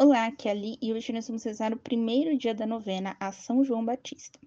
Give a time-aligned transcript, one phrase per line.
[0.00, 3.32] Olá, aqui é Ali e hoje nós vamos rezar o primeiro dia da novena a
[3.32, 4.38] São João Batista.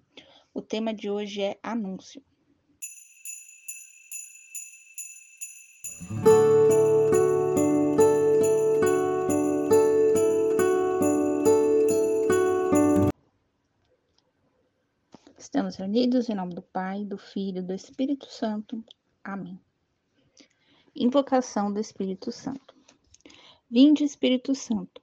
[0.54, 2.22] O tema de hoje é Anúncio.
[15.36, 18.82] Estamos reunidos em nome do Pai, do Filho e do Espírito Santo.
[19.22, 19.60] Amém.
[20.96, 22.74] Invocação do Espírito Santo.
[23.70, 25.02] Vinde, Espírito Santo,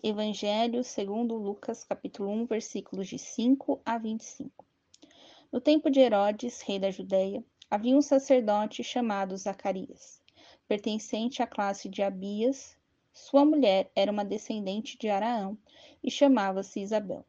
[0.00, 4.64] Evangelho segundo Lucas, capítulo 1, versículos de 5 a 25.
[5.50, 10.22] No tempo de Herodes, rei da Judéia, havia um sacerdote chamado Zacarias,
[10.68, 12.76] pertencente à classe de Abias.
[13.12, 15.58] Sua mulher era uma descendente de Araão
[16.00, 17.24] e chamava-se Isabel.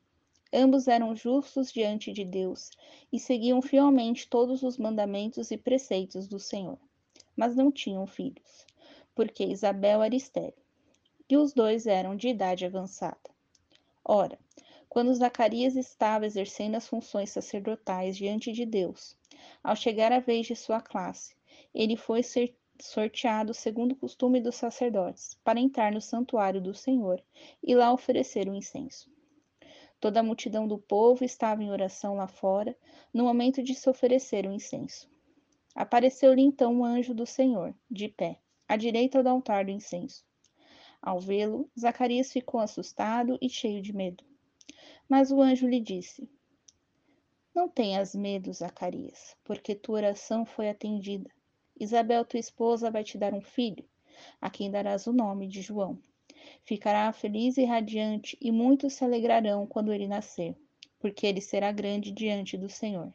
[0.54, 2.70] Ambos eram justos diante de Deus
[3.12, 6.78] e seguiam fielmente todos os mandamentos e preceitos do Senhor,
[7.36, 8.68] mas não tinham filhos,
[9.16, 10.69] porque Isabel era estéril
[11.30, 13.30] e os dois eram de idade avançada.
[14.04, 14.40] Ora,
[14.90, 19.16] quando Zacarias estava exercendo as funções sacerdotais diante de Deus,
[19.64, 21.36] ao chegar a vez de sua classe,
[21.74, 22.22] ele foi
[22.82, 27.24] sorteado segundo o costume dos sacerdotes, para entrar no santuário do Senhor
[27.62, 29.12] e lá oferecer o incenso.
[30.00, 32.76] Toda a multidão do povo estava em oração lá fora,
[33.14, 35.10] no momento de se oferecer o incenso.
[35.76, 40.26] Apareceu-lhe então um anjo do Senhor, de pé, à direita do altar do incenso.
[41.02, 44.24] Ao vê-lo, Zacarias ficou assustado e cheio de medo.
[45.08, 46.30] Mas o anjo lhe disse:
[47.56, 51.30] Não tenhas medo, Zacarias, porque tua oração foi atendida.
[51.80, 53.86] Isabel, tua esposa, vai te dar um filho,
[54.42, 55.98] a quem darás o nome de João.
[56.66, 60.56] Ficará feliz e radiante, e muitos se alegrarão quando ele nascer,
[61.00, 63.14] porque ele será grande diante do Senhor.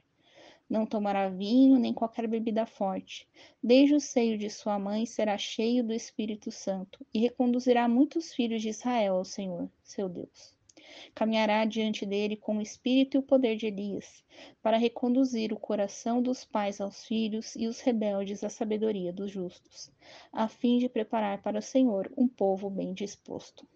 [0.69, 3.29] Não tomará vinho nem qualquer bebida forte.
[3.63, 8.63] Desde o seio de sua mãe será cheio do Espírito Santo e reconduzirá muitos filhos
[8.63, 10.55] de Israel ao Senhor, seu Deus.
[11.15, 14.25] Caminhará diante dele com o espírito e o poder de Elias,
[14.63, 19.93] para reconduzir o coração dos pais aos filhos e os rebeldes à sabedoria dos justos,
[20.33, 23.67] a fim de preparar para o Senhor um povo bem disposto.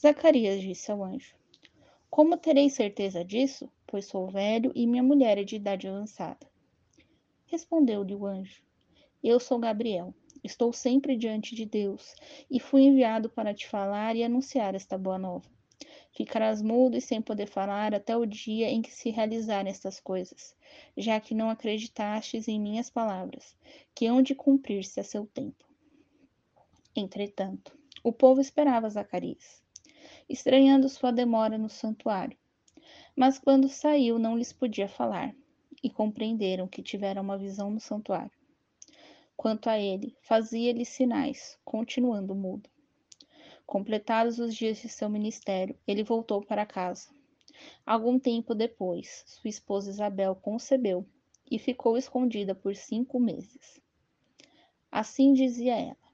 [0.00, 1.36] Zacarias disse ao anjo:
[2.10, 3.70] como terei certeza disso?
[3.90, 6.46] Pois sou velho e minha mulher é de idade avançada.
[7.46, 8.62] Respondeu-lhe o anjo:
[9.24, 10.14] Eu sou Gabriel.
[10.44, 12.14] Estou sempre diante de Deus
[12.48, 15.50] e fui enviado para te falar e anunciar esta boa nova.
[16.12, 20.54] Ficarás mudo e sem poder falar até o dia em que se realizarem estas coisas,
[20.96, 23.56] já que não acreditastes em minhas palavras,
[23.94, 25.64] que hão de cumprir-se a seu tempo.
[26.94, 29.66] Entretanto, o povo esperava Zacarias
[30.28, 32.36] estranhando sua demora no santuário.
[33.18, 35.34] Mas quando saiu, não lhes podia falar,
[35.82, 38.30] e compreenderam que tivera uma visão no santuário.
[39.36, 42.70] Quanto a ele, fazia-lhe sinais, continuando mudo.
[43.66, 47.08] Completados os dias de seu ministério, ele voltou para casa.
[47.84, 51.04] Algum tempo depois, sua esposa Isabel concebeu
[51.50, 53.80] e ficou escondida por cinco meses.
[54.92, 56.07] Assim dizia ela: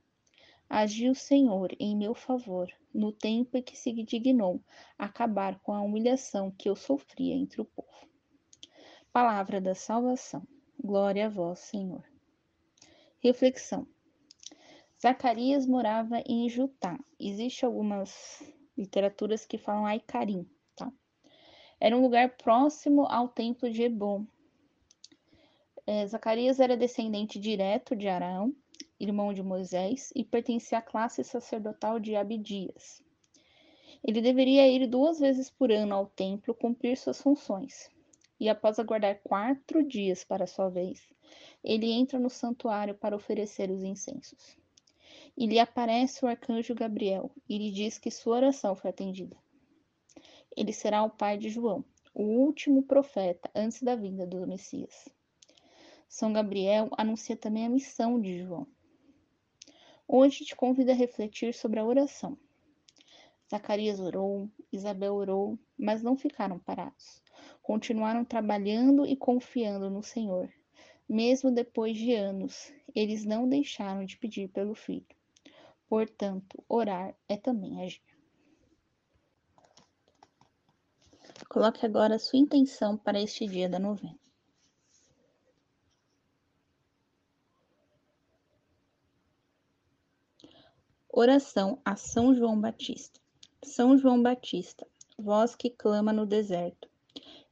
[0.69, 4.60] Agiu o Senhor em meu favor, no tempo em que se dignou
[4.98, 8.08] acabar com a humilhação que eu sofria entre o povo.
[9.12, 10.47] Palavra da salvação.
[10.82, 12.04] Glória a vós, Senhor.
[13.22, 13.86] Reflexão.
[15.00, 16.98] Zacarias morava em Jutá.
[17.20, 18.42] Existem algumas
[18.76, 20.92] literaturas que falam Aicarim, tá?
[21.78, 24.26] Era um lugar próximo ao templo de Ebon.
[25.86, 28.54] É, Zacarias era descendente direto de Arão,
[29.04, 33.02] irmão de Moisés, e pertencia à classe sacerdotal de Abidias.
[34.02, 37.88] Ele deveria ir duas vezes por ano ao templo cumprir suas funções.
[38.38, 41.08] E após aguardar quatro dias para sua vez,
[41.62, 44.58] ele entra no santuário para oferecer os incensos.
[45.37, 49.37] E lhe aparece o arcanjo Gabriel e lhe diz que sua oração foi atendida.
[50.56, 55.08] Ele será o pai de João, o último profeta antes da vinda do Messias.
[56.08, 58.67] São Gabriel anuncia também a missão de João.
[60.06, 62.39] Hoje te convido a refletir sobre a oração.
[63.51, 67.23] Zacarias orou, Isabel orou, mas não ficaram parados.
[67.62, 70.53] Continuaram trabalhando e confiando no Senhor.
[71.09, 75.06] Mesmo depois de anos, eles não deixaram de pedir pelo filho.
[75.89, 78.03] Portanto, orar é também agir.
[81.49, 84.24] Coloque agora a sua intenção para este dia da novena.
[91.16, 93.20] Oração a São João Batista.
[93.62, 94.84] São João Batista,
[95.16, 96.88] vós que clama no deserto,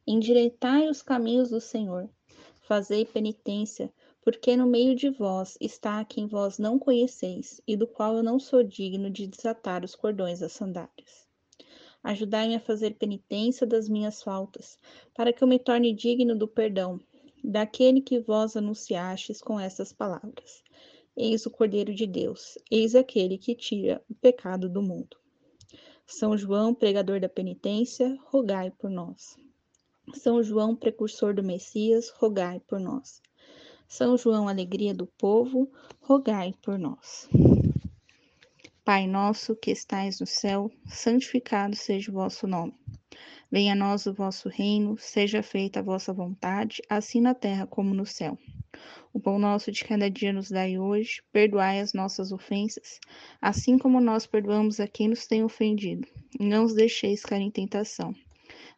[0.05, 2.11] endireitai os caminhos do Senhor,
[2.63, 3.89] fazei penitência,
[4.21, 8.41] porque no meio de vós está quem vós não conheceis, e do qual eu não
[8.41, 11.29] sou digno de desatar os cordões das sandálias.
[12.03, 14.77] Ajudai-me a fazer penitência das minhas faltas,
[15.15, 16.99] para que eu me torne digno do perdão,
[17.45, 20.65] daquele que vós anunciastes com estas palavras.
[21.17, 25.17] Eis o Cordeiro de Deus, eis aquele que tira o pecado do mundo.
[26.07, 29.37] São João, pregador da penitência, rogai por nós.
[30.15, 33.21] São João, precursor do Messias, rogai por nós.
[33.87, 35.71] São João, alegria do povo,
[36.01, 37.29] rogai por nós.
[38.85, 42.75] Pai nosso que estais no céu, santificado seja o vosso nome.
[43.51, 47.95] Venha a nós o vosso reino, seja feita a vossa vontade, assim na terra como
[47.95, 48.39] no céu.
[49.13, 52.99] O pão nosso de cada dia nos dai hoje, perdoai as nossas ofensas,
[53.41, 56.09] assim como nós perdoamos a quem nos tem ofendido.
[56.41, 58.15] Não os deixeis cair em tentação,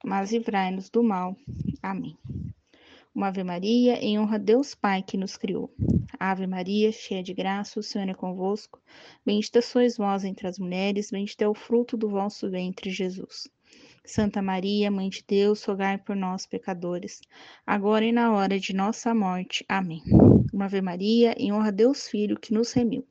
[0.04, 1.36] mas livrai-nos do mal.
[1.82, 2.18] Amém.
[3.14, 5.72] Uma Ave Maria em honra a Deus Pai que nos criou.
[6.18, 8.82] Ave Maria, cheia de graça, o Senhor é convosco.
[9.24, 13.48] Bendita sois vós entre as mulheres, bendito é o fruto do vosso ventre, Jesus.
[14.06, 17.22] Santa Maria, Mãe de Deus, rogai por nós, pecadores,
[17.66, 19.64] agora e na hora de nossa morte.
[19.66, 20.02] Amém.
[20.52, 23.06] Uma Ave Maria em honra a Deus Filho que nos remiu.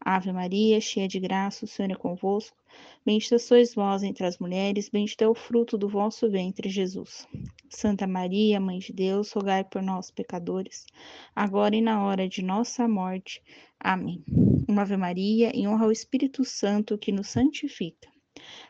[0.00, 2.56] Ave Maria, cheia de graça, o Senhor é convosco.
[3.04, 7.28] Bendita sois vós entre as mulheres, bendito é o fruto do vosso ventre, Jesus.
[7.68, 10.86] Santa Maria, Mãe de Deus, rogai por nós, pecadores,
[11.34, 13.42] agora e na hora de nossa morte.
[13.78, 14.24] Amém.
[14.66, 18.15] Uma Ave Maria, em honra ao Espírito Santo, que nos santifica.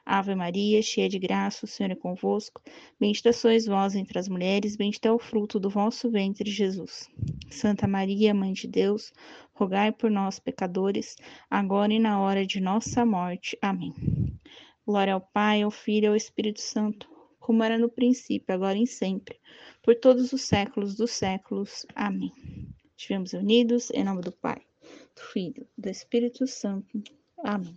[0.04, 2.62] Ave Maria, cheia de graça, o Senhor é convosco.
[2.98, 7.08] Bendita sois vós entre as mulheres, bendito é o fruto do vosso ventre, Jesus.
[7.50, 9.12] Santa Maria, Mãe de Deus,
[9.52, 11.16] rogai por nós, pecadores,
[11.50, 13.58] agora e na hora de nossa morte.
[13.60, 13.92] Amém.
[14.86, 17.08] Glória ao Pai, ao Filho e ao Espírito Santo,
[17.40, 19.38] como era no princípio, agora e sempre,
[19.82, 21.84] por todos os séculos dos séculos.
[21.94, 22.32] Amém.
[22.96, 24.62] Estivemos unidos em nome do Pai,
[25.14, 27.02] do Filho, do Espírito Santo.
[27.44, 27.76] Amém.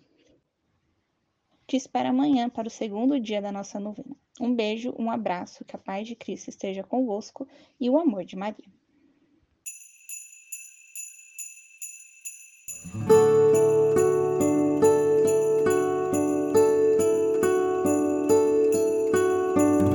[1.69, 4.15] Te espero amanhã para o segundo dia da nossa novena.
[4.41, 7.47] Um beijo, um abraço, que a paz de Cristo esteja convosco
[7.79, 8.65] e o amor de Maria.